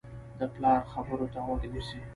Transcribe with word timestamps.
د 0.39 0.39
پلار 0.53 0.79
خبرو 0.91 1.27
ته 1.33 1.39
غوږ 1.45 1.61
نیسي. 1.73 1.99